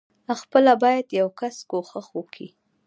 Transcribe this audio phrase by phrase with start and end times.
[0.41, 2.47] خپله بايد يو کس کوښښ وکي.